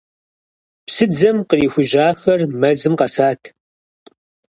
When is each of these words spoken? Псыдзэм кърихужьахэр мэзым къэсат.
Псыдзэм 0.85 1.37
кърихужьахэр 1.49 2.39
мэзым 2.59 2.93
къэсат. 2.99 3.41